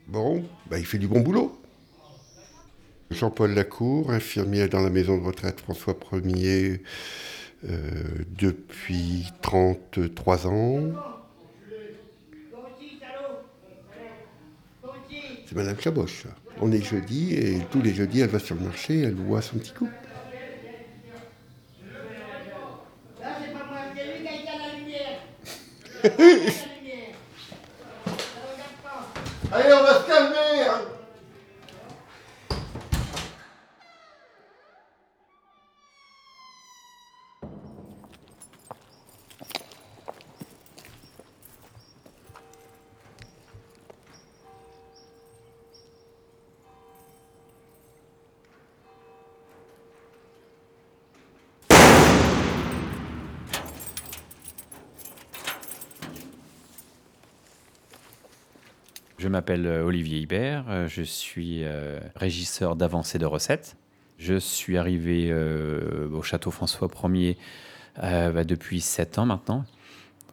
[0.06, 1.60] Bon, ben, il fait du bon boulot.
[3.10, 6.80] Jean-Paul Lacour, infirmier dans la maison de retraite François 1er
[7.68, 7.78] euh,
[8.38, 10.80] depuis 33 ans.
[15.46, 16.24] C'est Madame Chaboche.
[16.60, 19.58] On est jeudi et tous les jeudis, elle va sur le marché, elle voit son
[19.58, 19.88] petit coup.
[29.52, 30.35] Allez, on va se calmer
[59.18, 63.76] Je m'appelle euh, Olivier Hibert, euh, je suis euh, régisseur d'avancée de recettes.
[64.18, 67.38] Je suis arrivé euh, au château François Ier
[68.02, 69.64] euh, bah, depuis sept ans maintenant.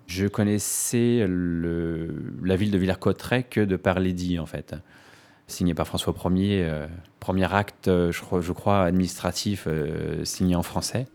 [0.07, 4.75] Je connaissais la ville de Villers-Cotterêts que de par l'édit en fait.
[5.47, 6.87] Signé par François Ier, euh,
[7.21, 9.65] premier acte, je crois, je crois, administratif
[10.25, 11.07] signé en français.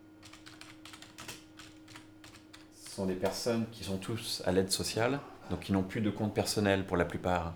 [2.82, 6.10] Ce sont des personnes qui sont tous à l'aide sociale, donc qui n'ont plus de
[6.10, 7.54] compte personnel pour la plupart.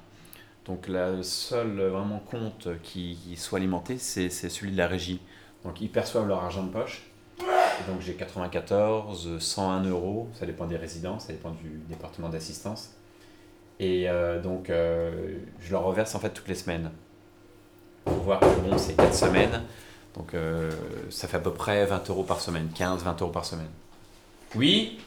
[0.64, 5.20] Donc le seul euh, vraiment compte qui, soit alimenté, c'est celui de la régie.
[5.64, 7.02] Donc ils perçoivent leur argent de poche.
[7.88, 12.90] Donc j'ai 94, 101 euros, ça dépend des résidences, ça dépend du département d'assistance.
[13.80, 16.90] Et euh, donc euh, je leur reverse en fait toutes les semaines.
[18.04, 19.62] Pour voir que bon, c'est 4 semaines,
[20.16, 20.34] donc
[21.08, 23.70] ça fait à peu près 20 euros par semaine, 15-20 euros par semaine.
[24.56, 24.98] Oui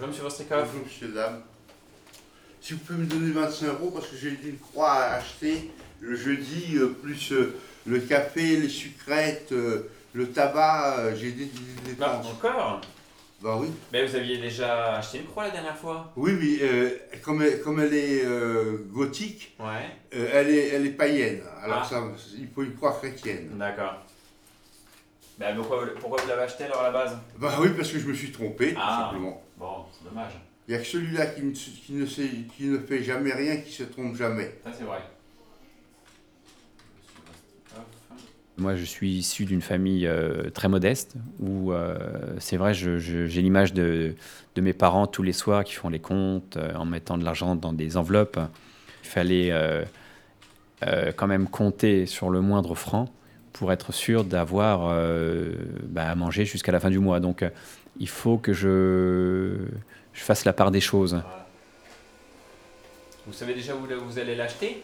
[0.00, 0.66] Bonjour Monsieur Vostrikov.
[0.66, 1.42] Bonjour monsieur, dame.
[2.60, 6.16] Si vous pouvez me donner 25 euros parce que j'ai une croix à acheter le
[6.16, 7.54] jeudi, euh, plus euh,
[7.86, 12.32] le café, les sucrètes, euh, le tabac, j'ai des, des Bah, dépenses.
[12.32, 12.80] encore
[13.42, 13.68] Bah oui.
[13.92, 16.90] Mais vous aviez déjà acheté une croix la dernière fois Oui, oui, euh,
[17.22, 19.90] comme, elle, comme elle est euh, gothique, Ouais.
[20.14, 21.42] euh, elle, est, elle est païenne.
[21.62, 21.88] Alors Ah.
[21.88, 22.02] ça,
[22.38, 23.50] il faut une croix chrétienne.
[23.58, 23.96] D'accord.
[25.38, 27.16] Bah, pourquoi, vous- pourquoi vous l'avez acheté alors à la base?
[27.38, 29.04] Bah oui, parce que je me suis trompé, tout Ah.
[29.10, 29.42] simplement.
[29.60, 30.32] Bon, c'est dommage.
[30.66, 33.58] Il n'y a que celui-là qui, ne- qui, ne sait- qui ne fait jamais rien,
[33.58, 34.54] qui se trompe jamais.
[34.64, 35.00] Ça c'est vrai.
[38.56, 41.96] Moi, je suis issu d'une famille euh, très modeste où euh,
[42.38, 44.14] c'est vrai, je- je- j'ai l'image de,
[44.54, 47.54] de mes parents tous les soirs qui font les comptes euh, en mettant de l'argent
[47.56, 48.38] dans des enveloppes.
[49.02, 49.84] Il fallait euh,
[50.86, 53.08] euh, quand même compter sur le moindre franc
[53.54, 57.18] pour être sûr d'avoir euh, bah, à manger jusqu'à la fin du mois.
[57.18, 57.50] Donc, euh,
[57.98, 59.56] il faut que je,
[60.12, 61.20] je fasse la part des choses.
[63.26, 64.82] Vous savez déjà où le- vous allez l'acheter?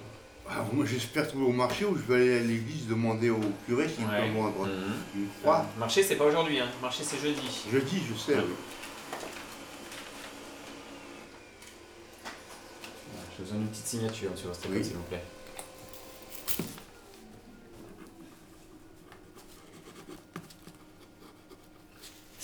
[0.49, 3.89] Ah, moi j'espère trouver au marché où je vais aller à l'église demander au curé
[3.89, 4.29] s'il Ouais.
[4.29, 4.95] peut vendre Mhm.
[5.23, 5.67] une croix.
[5.75, 6.67] Le marché c'est pas aujourd'hui, hein.
[6.77, 7.65] le marché c'est jeudi.
[7.73, 8.35] Jeudi, je sais.
[8.35, 8.45] Ouais.
[8.47, 8.55] oui.
[13.37, 14.85] J'ai besoin d'une petite signature sur votre Oui.
[14.85, 15.23] s'il vous plaît.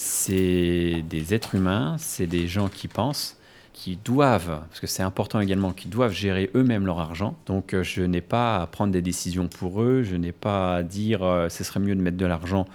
[0.02, 3.36] C'est des êtres humains, c'est des gens qui pensent,
[3.72, 7.36] qui doivent, parce que c'est important également, qui doivent gérer eux-mêmes leur argent.
[7.46, 10.82] Donc euh, je n'ai pas à prendre des décisions pour eux, je n'ai pas à
[10.82, 12.66] dire euh, ce serait mieux de mettre de l'argent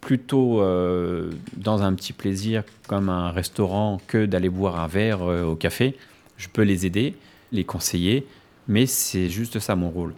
[0.00, 5.56] plutôt euh, dans un petit plaisir comme un restaurant que d'aller boire un verre au
[5.56, 5.96] café.
[6.38, 7.14] Je peux les aider,
[7.52, 8.26] les conseiller,
[8.68, 10.14] mais c'est juste ça mon rôle.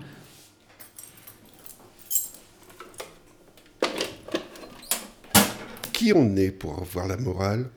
[6.06, 7.68] Qui on est pour avoir la morale?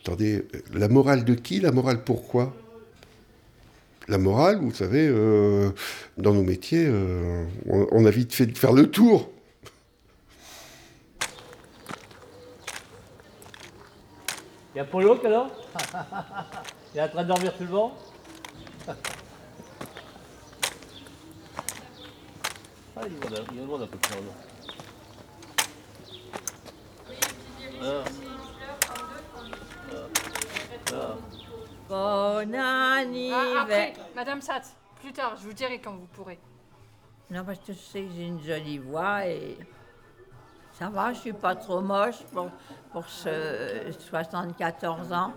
[0.00, 1.60] Attendez, euh, la morale de qui?
[1.60, 2.56] La morale pourquoi?
[4.08, 5.70] La morale, vous savez, euh,
[6.16, 9.30] dans nos métiers, euh, on, a vite fait de faire le tour.
[14.74, 15.50] Il y a Polo alors
[16.94, 17.92] Il est en train de dormir tout le monde?
[22.96, 23.12] Ah, il
[23.52, 24.53] il demande un peu de
[27.82, 28.04] Ah.
[29.90, 30.92] Ah.
[30.92, 31.16] Ah.
[31.88, 33.54] Bon anniversaire.
[33.56, 36.38] Ah, après, Madame Satz, plus tard, je vous dirai quand vous pourrez.
[37.30, 39.58] Non, parce que je sais que j'ai une jolie voix et
[40.78, 42.50] ça va, je suis pas trop moche pour,
[42.92, 45.32] pour ce 74 ans.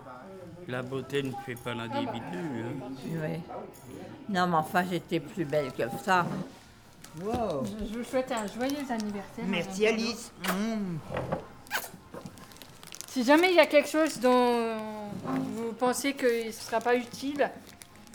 [0.66, 2.20] La beauté ne fait pas l'individu.
[2.36, 2.88] hein.
[3.04, 3.40] Oui.
[4.28, 6.26] Non, mais enfin, j'étais plus belle que ça.
[7.22, 7.64] Wow.
[7.64, 9.44] Je, vous souhaite un joyeux anniversaire.
[9.46, 10.30] Merci Alice.
[10.42, 10.54] Polo.
[13.18, 14.76] Si jamais il y a quelque chose dont
[15.24, 17.50] vous pensez qu'il ne sera pas utile,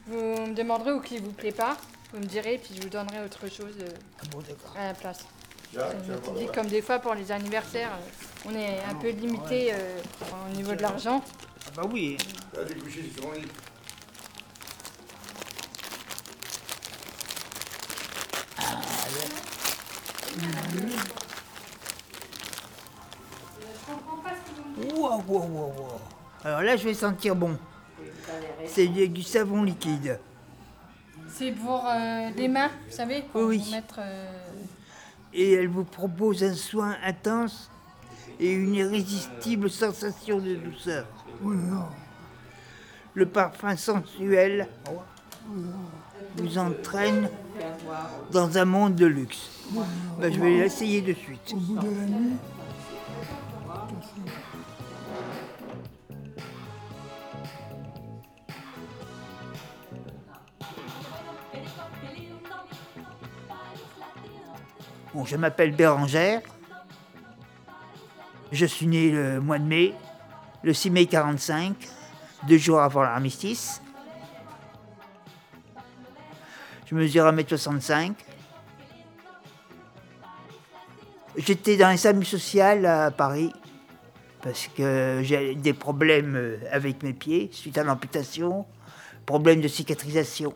[0.07, 1.75] vous me demanderez ou qui ne vous plaît pas.
[2.13, 5.25] Vous me direz, puis je vous donnerai autre chose euh, à la place.
[5.73, 9.73] Je me dis comme des fois pour les anniversaires, euh, on est un peu limité
[9.73, 9.99] euh,
[10.49, 11.21] au niveau de l'argent.
[11.67, 12.15] Ah bah oui.
[25.13, 25.99] Wow, wow, wow, wow.
[26.43, 27.57] Alors là, je vais sentir bon.
[28.65, 30.19] C'est du, du savon liquide.
[31.29, 33.63] C'est pour euh, les mains, vous savez, pour Oui.
[33.71, 33.95] mettre.
[33.99, 34.27] euh,
[35.33, 37.69] Et elle vous propose un soin intense
[38.39, 41.05] et une irrésistible sensation de douceur.
[43.13, 44.67] Le parfum sensuel
[46.37, 47.29] vous entraîne
[48.31, 49.49] dans un monde de luxe.
[50.19, 51.53] Ben, je vais l'essayer de suite.
[65.25, 66.41] Je m'appelle Bérangère.
[68.51, 69.93] Je suis né le mois de mai,
[70.63, 71.75] le 6 mai 45,
[72.47, 73.81] deux jours avant l'armistice.
[76.85, 78.13] Je mesure 1m65.
[81.37, 83.51] J'étais dans les SAMU social à Paris
[84.41, 88.65] parce que j'ai des problèmes euh, avec mes pieds suite à l'amputation,
[89.25, 90.53] problème de cicatrisation.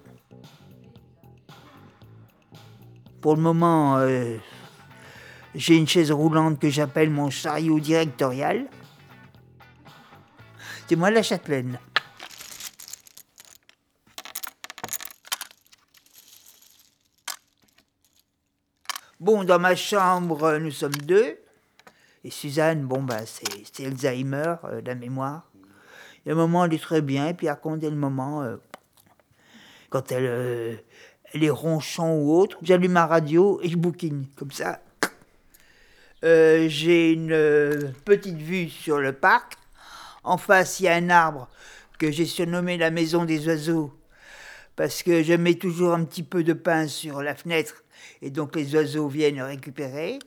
[3.21, 4.37] Pour le moment, euh,
[5.55, 8.67] j'ai une chaise roulante que j'appelle mon chariot directorial.
[10.87, 11.79] C'est moi la châtelaine.
[19.19, 21.39] Bon, dans ma chambre, nous sommes deux.
[22.23, 25.49] Et Suzanne, bon, bah, c'est Alzheimer, euh, la mémoire.
[26.23, 28.43] Il y a un moment, elle est très bien, et puis y a le moment,
[28.43, 28.57] euh,
[29.89, 30.75] quand elle, euh,
[31.33, 34.81] elle est ronchon ou autre, j'allume ma radio et je bouquine, comme ça.
[36.23, 39.53] Euh, J'ai une euh, petite vue sur le parc.
[40.23, 41.47] En face, il y a un arbre
[41.99, 43.93] que j'ai surnommé la maison des oiseaux,
[44.75, 47.83] parce que je mets toujours un petit peu de pain sur la fenêtre,
[48.21, 50.19] et donc les oiseaux viennent récupérer.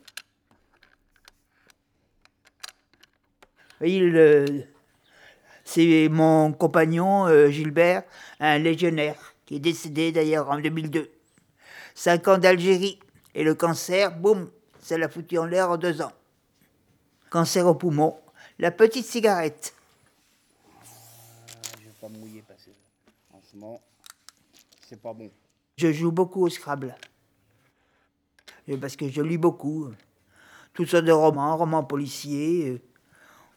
[5.63, 8.03] C'est mon compagnon euh, Gilbert,
[8.39, 11.11] un légionnaire, qui est décédé d'ailleurs en 2002.
[11.93, 12.97] Cinq ans d'Algérie,
[13.35, 16.13] et le cancer, boum, ça l'a foutu en l'air en deux ans.
[17.29, 18.17] Cancer au poumon,
[18.59, 19.73] la petite cigarette.
[21.79, 22.69] Je vais pas mouiller parce que
[23.33, 23.81] en ce moment,
[24.87, 25.29] c'est pas bon.
[25.75, 26.95] Je joue beaucoup au Scrabble.
[28.79, 29.89] Parce que je lis beaucoup.
[30.73, 32.69] Toutes sortes de romans, romans policiers.
[32.69, 32.81] euh,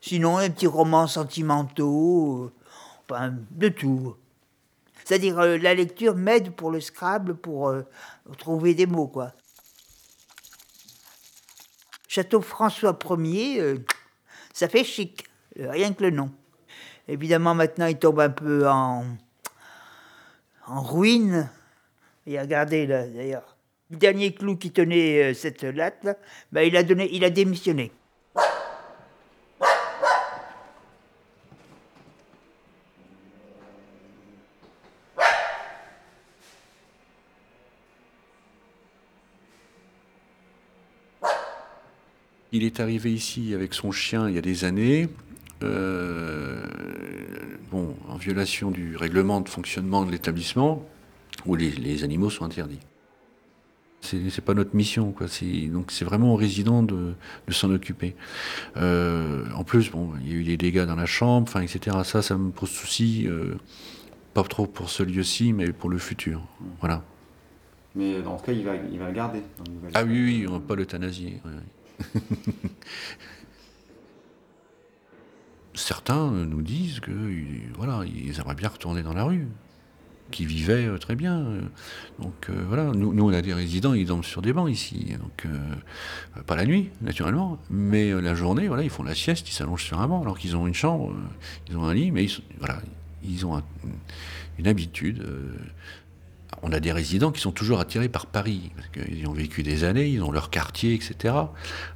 [0.00, 2.46] Sinon, un petit romans sentimentaux.
[2.46, 2.52] euh,
[3.08, 4.16] Enfin, de tout.
[5.04, 7.82] C'est-à-dire, euh, la lecture m'aide pour le Scrabble, pour euh,
[8.38, 9.32] trouver des mots, quoi.
[12.08, 13.84] Château François Ier, euh,
[14.52, 15.24] ça fait chic,
[15.56, 16.30] rien que le nom.
[17.06, 19.04] Évidemment, maintenant, il tombe un peu en,
[20.66, 21.50] ruine.
[22.26, 23.56] Et regardez, là, d'ailleurs,
[23.90, 26.16] le dernier clou qui tenait cette latte, là,
[26.50, 27.92] ben, il, a donné, il a démissionné.
[42.56, 45.08] Il est arrivé ici avec son chien il y a des années,
[45.64, 46.62] euh,
[47.72, 50.88] bon, en violation du règlement de fonctionnement de l'établissement,
[51.46, 52.78] où les, les animaux sont interdits.
[54.02, 55.26] C'est pas notre mission, quoi.
[55.26, 57.14] C'est- Donc c'est vraiment aux résidents de,
[57.48, 58.14] de s'en occuper.
[58.76, 61.96] Euh, en plus, bon, il y a eu des dégâts dans la chambre, enfin, etc.
[62.04, 63.54] Ça, ça me pose souci, euh,
[64.32, 66.40] pas trop pour ce lieu-ci, mais pour le futur.
[66.78, 67.02] Voilà.
[67.96, 69.40] Mais dans ce cas, il va, il va le garder.
[69.58, 71.40] dans Ah oui, oui, on va pas l'euthanasier.
[75.74, 77.10] Certains nous disent que
[77.76, 79.48] voilà, ils aimeraient bien retourner dans la rue,
[80.30, 81.44] qui vivaient euh, très bien.
[82.20, 85.16] Donc euh, voilà, nous, nous, on a des résidents, ils dorment sur des bancs ici,
[85.20, 89.52] donc euh, pas la nuit naturellement, mais la journée, voilà, ils font la sieste, ils
[89.52, 91.12] s'allongent sur un banc alors qu'ils ont une chambre,
[91.68, 92.80] ils ont un lit, mais ils, voilà,
[93.24, 93.64] ils ont un-
[94.60, 95.26] une habitude.
[96.62, 99.62] On a des résidents qui sont toujours attirés par Paris, parce qu'ils y ont vécu
[99.62, 101.34] des années, ils ont leur quartier, etc.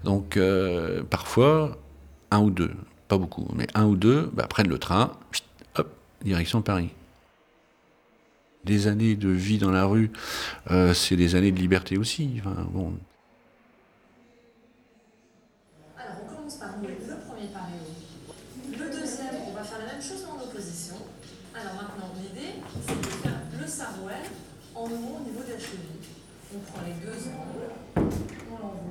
[0.04, 1.78] Donc, euh, parfois,
[2.30, 2.72] un ou deux,
[3.08, 5.12] pas beaucoup, mais un ou deux bah, prennent le train,
[5.76, 5.90] hop,
[6.22, 6.90] direction Paris.
[8.64, 10.10] Des années de vie dans la rue,
[10.70, 12.66] euh, c'est des années de liberté aussi Alors,
[16.22, 16.88] on commence par le
[17.26, 17.80] premier paréo.
[18.72, 20.96] Le deuxième, on va faire la même chose mais en opposition.
[21.54, 24.22] Alors maintenant, l'idée, c'est de faire le sarouel
[24.74, 25.98] en haut au niveau de la cheville.
[26.54, 28.88] On prend les deux angles, on l'envoie.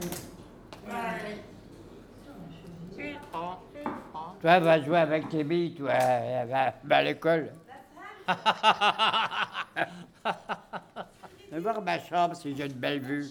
[4.42, 7.52] Toi, va jouer avec tes billes, toi, va, va- va à l'école.
[11.50, 13.24] Viens voir ma chambre si j'ai une belle vue.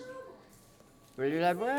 [1.17, 1.77] Vous voulez la voir?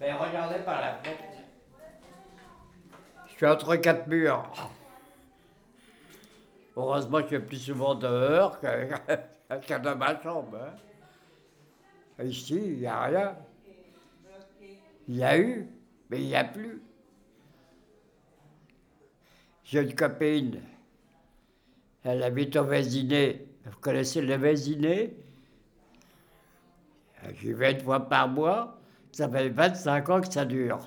[0.00, 1.22] Ben, regardez par la fenêtre.
[3.28, 4.50] Je suis entre quatre murs.
[6.76, 8.66] Heureusement que je suis plus souvent dehors que,
[9.66, 10.58] que dans ma chambre.
[12.18, 12.24] hein.
[12.24, 13.36] Ici, il n'y a rien.
[15.08, 15.68] Il y a eu,
[16.10, 16.82] mais il n'y a plus.
[19.64, 20.60] J'ai une copine.
[22.04, 23.46] Elle habite au Vésiné.
[23.64, 25.16] Vous connaissez le Vésiné?
[27.40, 28.80] J'y vais une fois par mois.
[29.12, 30.86] Ça fait 25 ans que ça dure.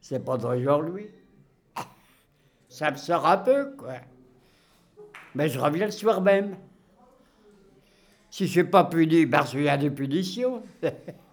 [0.00, 1.08] C'est pas d'aujourd'hui.
[2.68, 3.94] Ça me sort un peu, quoi.
[5.34, 6.56] Mais je reviens le soir même.
[8.30, 10.62] Si je suis pas puni, parce qu'il y a des punitions.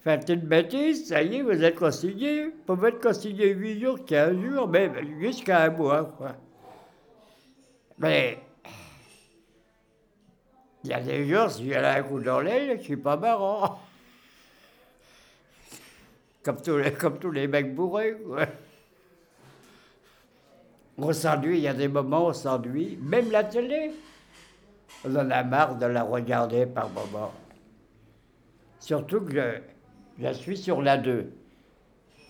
[0.00, 2.44] Faites une bêtise, ça y est, vous êtes consigné.
[2.44, 6.36] Vous pouvez être consigné 8 jours, 15 jours, même jusqu'à un mois, quoi.
[7.98, 8.38] Mais
[10.84, 13.80] il y a des jours, si j'ai un coup dans l'aile, je suis pas marrant.
[16.44, 18.46] Comme tous les, comme tous les mecs bourrés, quoi.
[20.96, 23.92] On s'ennuie, il y a des moments où on s'ennuie, même la télé.
[25.04, 27.32] On en a marre de la regarder par moments.
[28.80, 29.60] Surtout que je,
[30.18, 31.32] je suis sur la 2.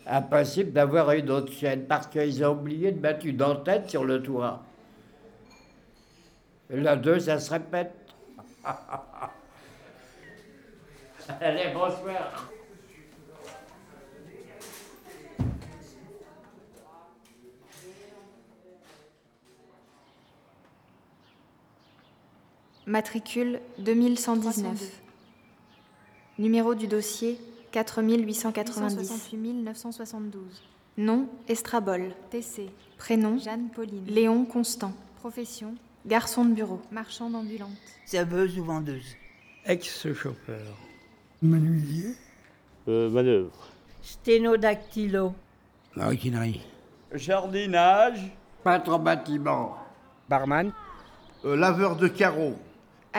[0.06, 4.22] Impossible d'avoir une autre chaîne parce qu'ils ont oublié de mettre une antenne sur le
[4.22, 4.62] toit.
[6.70, 7.92] La 2, ça se répète.
[11.40, 12.50] Allez, bonsoir.
[22.86, 25.02] Matricule 2119.
[26.38, 27.38] Numéro du dossier
[27.70, 29.62] 4890.
[29.64, 30.62] 972.
[30.96, 32.14] Nom Estrabol.
[32.30, 32.70] TC.
[32.96, 34.04] Prénom Jeanne Pauline.
[34.06, 34.92] Léon Constant.
[35.16, 35.74] Profession
[36.06, 36.80] Garçon de bureau.
[36.90, 37.70] Marchande ambulante.
[38.06, 39.16] Serveuse ou vendeuse?
[39.66, 40.76] Ex-chauffeur.
[41.42, 42.14] Menuisier?
[42.88, 43.68] Euh, manœuvre.
[44.02, 45.34] Sténodactylo.
[45.94, 46.62] Maroquinerie.
[47.12, 48.32] Jardinage.
[48.64, 49.76] Peintre bâtiment.
[50.28, 50.72] Barman.
[51.44, 52.56] Euh, laveur de carreaux.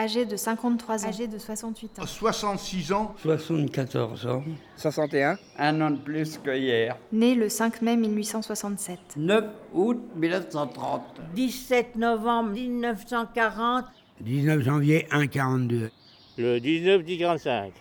[0.00, 1.08] Âgé de 53 ans.
[1.08, 2.06] Âgé de 68 ans.
[2.06, 3.14] 66 ans.
[3.18, 4.42] 74 ans.
[4.78, 5.36] 61.
[5.58, 6.96] Un an de plus que hier.
[7.12, 8.98] Né le 5 mai 1867.
[9.18, 9.44] 9
[9.74, 11.02] août 1930.
[11.34, 13.84] 17 novembre 1940.
[14.22, 15.90] 19 janvier 1,42.
[16.38, 17.72] Le 19 1045.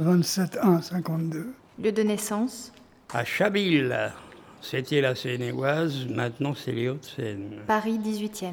[0.00, 1.54] 27 1 52.
[1.78, 2.72] Lieu de naissance
[3.14, 3.90] À Chabille.
[4.60, 7.62] C'était la Seine-et-Oise, maintenant c'est les Hauts-de-Seine.
[7.66, 8.52] Paris 18e.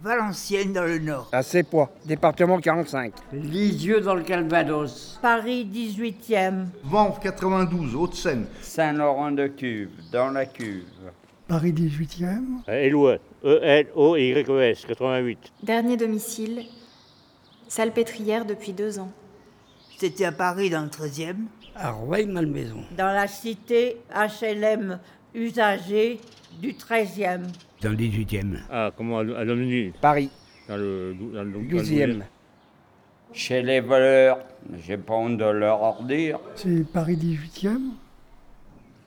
[0.00, 1.28] Valenciennes dans le Nord.
[1.32, 1.90] À Sépois.
[2.04, 3.12] Département 45.
[3.32, 5.18] Lisieux dans le Calvados.
[5.20, 6.66] Paris 18e.
[6.84, 8.46] Vanves 92, Haute-Seine.
[8.62, 10.84] Saint-Laurent-de-Cuve, dans la cuve.
[11.48, 12.62] Paris 18e.
[12.68, 13.20] Elouet.
[13.44, 15.38] E-L-O-Y-E-S, 88.
[15.64, 16.62] Dernier domicile
[17.66, 19.10] Salpêtrière depuis deux ans.
[19.98, 21.34] C'était à Paris dans le 13e.
[21.74, 22.84] À Rueil-Malmaison.
[22.96, 25.00] Dans la cité HLM
[25.34, 26.20] usagée
[26.60, 27.42] du 13e.
[27.82, 28.58] Dans le 18e.
[28.70, 30.30] Ah, comment, à Lomini Paris.
[30.68, 32.22] Dans le, dans le, dans le 12e.
[33.32, 34.38] Chez les voleurs,
[34.84, 36.40] j'ai pas honte de leur dire.
[36.56, 37.90] C'est Paris 18e.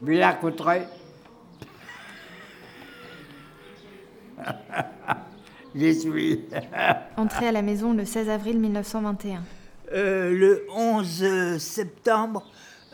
[0.01, 0.87] Villers-Cotterêts.
[5.75, 6.41] J'y suis.
[7.17, 9.43] Entrée à la maison le 16 avril 1921.
[9.93, 12.43] Euh, le 11 septembre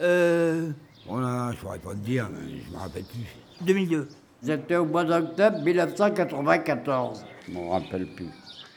[0.01, 0.71] euh,
[1.09, 3.65] Oh là, je pourrais pas te dire, mais je me rappelle plus.
[3.65, 4.07] 2002.
[4.43, 7.25] J'étais au mois d'octobre 1994.
[7.47, 8.29] Je m'en rappelle plus.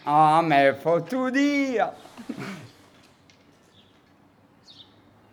[0.06, 1.90] Ah, mais faut tout dire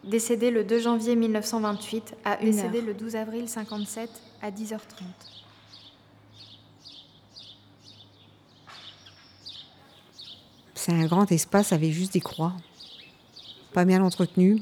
[0.03, 4.09] Décédé le 2 janvier 1928 à 1 Décédé le 12 avril 57
[4.41, 4.78] à 10h30.
[10.75, 12.53] C'est un grand espace avec juste des croix.
[13.73, 14.61] Pas bien entretenu,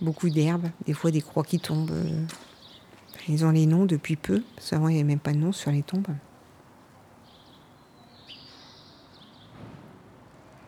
[0.00, 1.90] beaucoup d'herbes, des fois des croix qui tombent.
[3.28, 5.52] Ils ont les noms depuis peu, parce qu'avant il n'y avait même pas de nom
[5.52, 6.06] sur les tombes.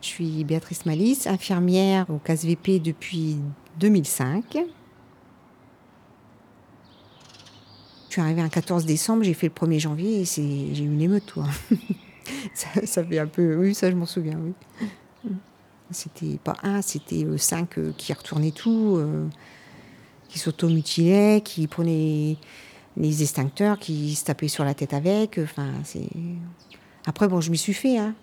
[0.01, 3.37] Je suis Béatrice Malice, infirmière au CASVP depuis
[3.79, 4.45] 2005.
[8.07, 11.01] Je suis arrivée un 14 décembre, j'ai fait le 1er janvier et j'ai eu une
[11.01, 11.45] émeute, toi.
[12.53, 13.55] ça, ça fait un peu.
[13.55, 14.53] Oui, ça, je m'en souviens, oui.
[15.91, 19.27] C'était pas un, c'était cinq qui retournaient tout, euh,
[20.31, 22.37] qui s'automutilaient, qui prenaient
[22.97, 25.37] les extincteurs, qui se tapaient sur la tête avec.
[25.43, 25.71] Enfin.
[27.05, 28.15] Après, bon, je m'y suis fait, hein.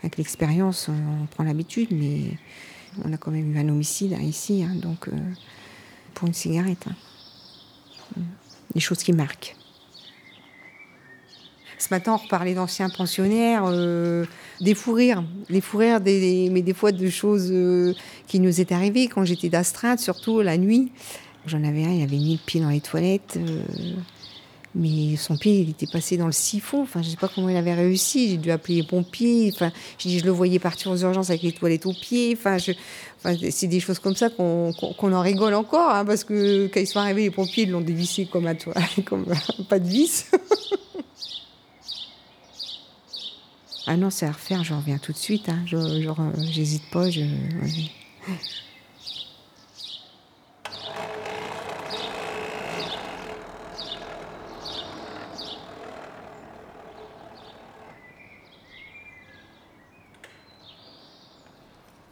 [0.00, 2.38] Avec l'expérience, on prend l'habitude, mais
[3.04, 5.12] on a quand même eu un homicide hein, ici, hein, donc euh,
[6.14, 6.86] pour une cigarette.
[6.88, 8.20] hein.
[8.74, 9.56] Des choses qui marquent.
[11.84, 14.24] Ce matin, on reparlait d'anciens pensionnaires, euh,
[14.62, 17.92] des fous rires, des fous rires, mais des fois de choses euh,
[18.26, 20.92] qui nous étaient arrivées quand j'étais d'astreinte, surtout la nuit.
[21.46, 23.60] J'en avais un, il avait mis le pied dans les toilettes, euh,
[24.74, 26.80] mais son pied, il était passé dans le siphon.
[26.80, 28.30] Enfin, je sais pas comment il avait réussi.
[28.30, 29.50] J'ai dû appeler les pompiers.
[29.54, 32.34] Enfin, je, le voyais partir aux urgences avec les toilettes aux pieds.
[32.34, 32.56] Enfin,
[33.50, 37.00] c'est des choses comme ça qu'on en rigole encore, hein, parce que quand ils sont
[37.00, 38.72] arrivés, les pompiers l'ont dévissé comme un, toi-
[39.04, 39.26] comme
[39.68, 40.30] pas de vis.
[43.86, 45.48] Ah non, c'est à refaire, je reviens tout de suite.
[45.50, 45.62] Hein.
[45.66, 45.76] Je,
[46.50, 47.10] j'hésite pas.
[47.10, 47.20] Je...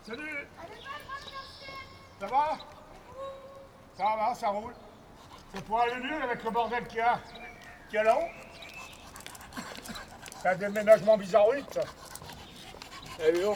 [0.05, 0.47] Salut
[2.21, 2.59] Ça va?
[3.97, 4.75] Ça va, ça roule.
[5.55, 7.19] C'est pour aller mieux avec le bordel qu'il y a,
[7.89, 8.29] qu'il y a là-haut
[10.43, 11.83] C'est un déménagement bizarroïde, ça.
[13.25, 13.53] Eh bien.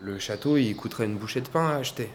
[0.00, 2.10] Le château, il coûterait une bouchée de pain à acheter.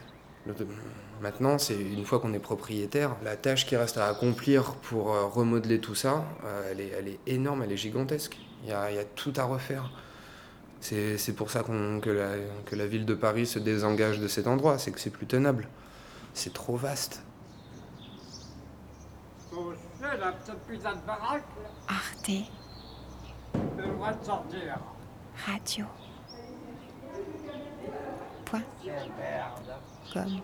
[1.22, 5.26] Maintenant, c'est une fois qu'on est propriétaire, la tâche qui reste à accomplir pour euh,
[5.28, 8.38] remodeler tout ça, euh, elle, est, énorme, elle est gigantesque.
[8.64, 9.92] Il y a tout à refaire.
[10.82, 12.30] C'est c'est pour ça qu'on- que, la,
[12.66, 15.68] que la ville de Paris se désengage de cet endroit, c'est que c'est plus tenable.
[16.34, 17.22] C'est trop vaste.
[21.88, 22.32] Arte.
[25.46, 25.86] Radio.
[28.46, 28.62] Point.
[29.18, 29.74] Merde.
[30.14, 30.42] Comme.